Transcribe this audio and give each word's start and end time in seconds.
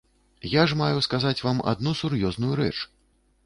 Я 0.53 0.63
ж 0.71 0.77
маю 0.79 1.03
сказаць 1.07 1.43
вам 1.49 1.63
адну 1.75 1.95
сур'ёзную 2.03 2.53
рэч. 2.65 2.75